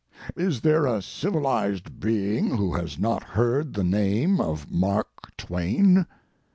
Is 0.35 0.61
there 0.61 0.87
a 0.87 0.99
civilized 0.99 1.99
being 1.99 2.57
who 2.57 2.73
has 2.73 2.97
not 2.97 3.21
heard 3.21 3.75
the 3.75 3.83
name 3.83 4.39
of 4.41 4.71
Mark 4.71 5.37
Twain? 5.37 6.07